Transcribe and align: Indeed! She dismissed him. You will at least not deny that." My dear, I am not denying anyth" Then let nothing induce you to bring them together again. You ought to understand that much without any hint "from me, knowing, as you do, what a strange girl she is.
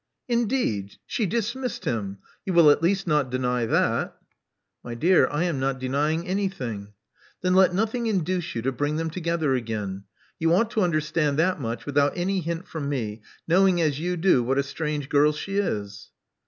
Indeed! 0.27 0.95
She 1.05 1.27
dismissed 1.27 1.85
him. 1.85 2.17
You 2.43 2.53
will 2.53 2.71
at 2.71 2.81
least 2.81 3.05
not 3.05 3.29
deny 3.29 3.67
that." 3.67 4.17
My 4.83 4.95
dear, 4.95 5.27
I 5.27 5.43
am 5.43 5.59
not 5.59 5.77
denying 5.77 6.25
anyth" 6.25 6.57
Then 7.41 7.53
let 7.53 7.75
nothing 7.75 8.07
induce 8.07 8.55
you 8.55 8.63
to 8.63 8.71
bring 8.71 8.95
them 8.95 9.11
together 9.11 9.53
again. 9.53 10.05
You 10.39 10.55
ought 10.55 10.71
to 10.71 10.81
understand 10.81 11.37
that 11.37 11.61
much 11.61 11.85
without 11.85 12.13
any 12.17 12.39
hint 12.39 12.67
"from 12.67 12.89
me, 12.89 13.21
knowing, 13.47 13.79
as 13.79 13.99
you 13.99 14.17
do, 14.17 14.41
what 14.41 14.57
a 14.57 14.63
strange 14.63 15.07
girl 15.07 15.33
she 15.33 15.57
is. 15.57 16.09